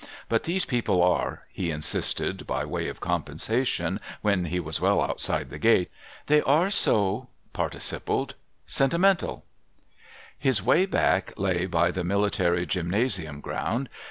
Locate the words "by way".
2.47-2.87